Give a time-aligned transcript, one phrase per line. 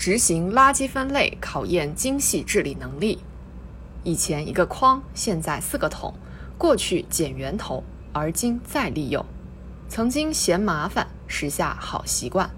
[0.00, 3.18] 执行垃圾分类考验精细治理能力。
[4.02, 6.14] 以前一个筐，现在四个桶。
[6.56, 9.22] 过去捡源头，而今再利用。
[9.90, 12.50] 曾经嫌麻烦，时下好习惯。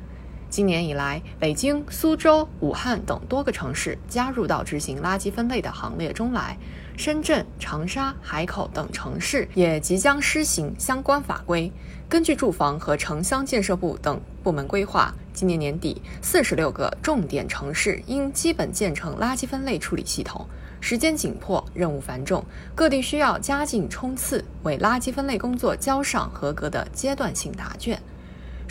[0.53, 6.59] 今年以来，北京、苏州、武汉等多个城市加入到执行垃圾分类的行列中来。
[6.95, 11.73] 深圳、长沙、海口等城市也即将施行相关法规。
[12.07, 20.47] 根据住房和城乡建设部等部门规划，今年年底，四十六个重点城市应基本建成垃圾分类处理系统。
[20.83, 27.99] 时间紧迫，任务繁重，各地需要加紧冲刺，为垃圾分类工作交上合格的阶段性答卷。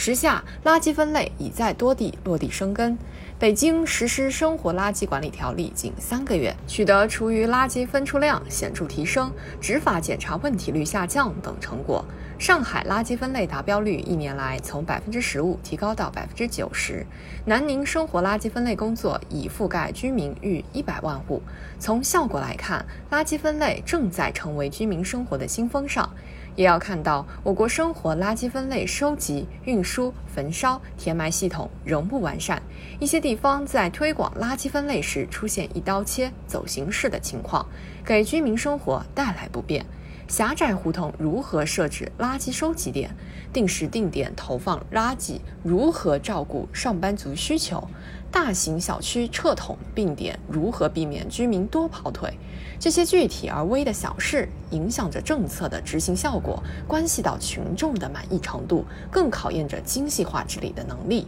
[0.04, 2.98] 时下，垃圾分类已在多地落地生根。
[3.38, 12.04] 北京实施生活垃圾管理条例仅三个月，取得厨余垃圾分出量显著提升、执法检查问题率下降等成果。
[12.40, 17.06] 上海垃圾分类达标率一年来从百分之十五提高到百分之九十。
[17.46, 21.44] 南宁生活垃圾分类工作已覆盖居民逾一百万户。
[21.78, 26.12] 从效果来看，垃圾分类正在成为居民生活的新风尚。
[26.56, 32.62] 也要看到，我国生活垃圾分类收集、运输、焚烧、填埋系统仍不完善，
[33.00, 37.66] 一些地方在推广垃圾分类时出现一刀切、走形式的情况，
[38.06, 39.86] 给居民生活带来不便。
[40.32, 43.14] 狭窄胡同如何设置垃圾收集点？
[43.52, 47.86] 定时定点投放垃圾，如何照顾上班族需求？
[48.32, 52.34] 大型小区撤桶并点，如何避免居民多跑腿？
[52.80, 61.28] 这些具体而微的小事，影响着政策的执行效果，关系到群众的满意程度，更考验着精细化治理的能力。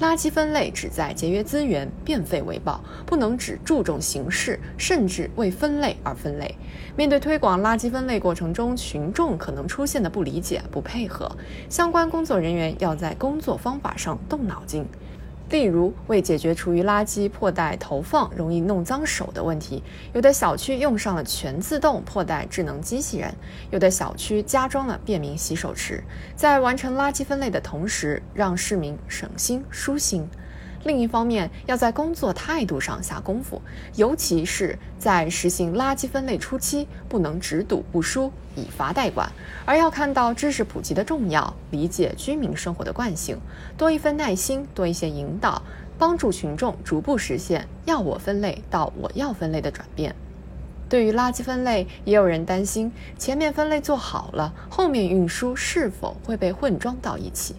[0.00, 6.54] 垃圾分类旨在节约资源、变废为宝，不能只注重形式，甚至为分类而分类。
[6.96, 11.30] 面对推广垃圾分类过程中群众可能出现的不理解、不配合，
[11.68, 14.86] 相关工作人员要在工作方法上动脑筋。
[15.50, 23.34] 例如，为解决厨余垃圾破袋投放容易弄脏手的问题，有的小区用上了全自动破袋智能机器人，
[23.70, 26.04] 有的小区加装了便民洗手池，
[26.36, 30.28] 在完成垃圾分类的同时，让市民省心舒心。
[30.84, 33.60] 另一方面，要在工作态度上下功夫，
[33.96, 39.30] 尤其是在实行垃圾分类初期，不能只堵不疏，以罚代管，
[39.66, 43.38] 而要看到知识普及的重要，理解居民生活的惯性，
[43.76, 45.60] 多一份耐心，多一些引导，
[45.98, 50.14] 帮助群众逐步实现“要我分类”到“我要分类”的转变。
[50.88, 57.54] 对于垃圾分类，也有人担心，前面分类做好了，后面运输是否会被混装到一起？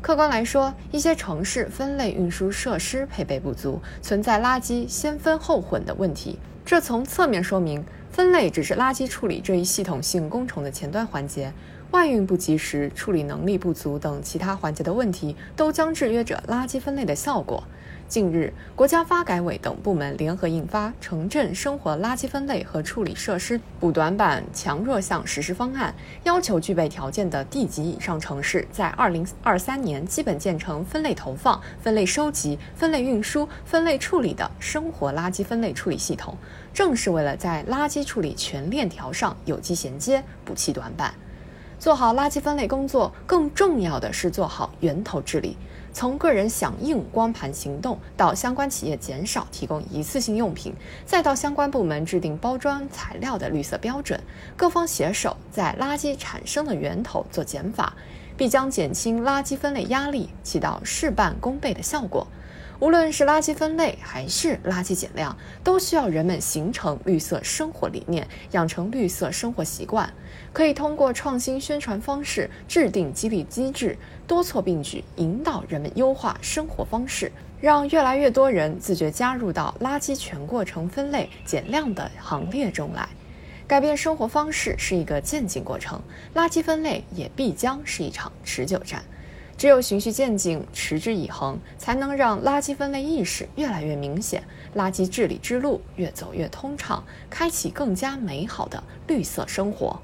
[0.00, 6.38] 客观来说，一些城市分类运输设施配备不足，存在垃圾先分后混的问题。
[6.64, 11.52] 这从侧面说明，分类只是垃圾处理这一系统性工程的前端环节，
[11.90, 17.64] 外运不及时、处理能力不足等其他环节的问题，都将制约着垃圾分类的效果。
[18.08, 36.34] 近日，国家发改委等部门联合印发《城镇生活垃圾分类和处理设施补短板强弱项实施方案》，要求具备条件的地级以上城市在2023年基本建成分类投放、分类收集、分类运输、分类处理的生活垃圾分类处理系统，
[36.72, 41.12] 正是为了在垃圾处理全链条上有机衔接，补齐短板。
[41.78, 45.56] 做好垃圾分类工作，更重要的是做好源头治理。
[45.92, 50.74] 从个人响应光盘行动，到相关企业减少提供一次性用品，
[51.06, 54.20] 再到相关部门制定包装材料的绿色标准，
[54.56, 57.94] 各方携手在垃圾产生的源头做减法，
[58.36, 62.26] 必将减轻垃圾分类压力，起到事半功倍的效果。
[62.80, 70.08] 无论是垃圾分类还是垃圾减量，都需要人们形成绿色生活理念，养成绿色生活习惯。
[70.52, 83.08] 可以通过创新宣传方式，制定激励机制，多措并举，引导人们优化生活方式，让越来越多人自觉加入到垃圾全过程分类减量的行列中来。
[83.66, 86.00] 改变生活方式是一个渐进过程，
[86.34, 89.02] 垃圾分类也必将是一场持久战。
[89.58, 94.40] 只有循序渐进、持之以恒，才能让垃圾分类意识越来越明显，
[94.76, 100.00] 垃圾治理之路越走越通畅，开启更加美好的绿色生活。